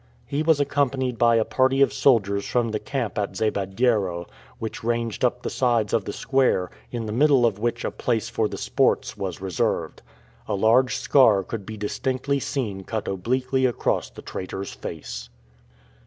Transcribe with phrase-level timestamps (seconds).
[0.25, 4.25] He was accompanied by a party of soldiers from the camp at Zabediero,
[4.59, 7.91] who ranged up at the sides of the square, in the middle of which a
[7.91, 10.01] place for the sports was reserved.
[10.47, 15.29] A large scar could be distinctly seen cut obliquely across the traitor's face.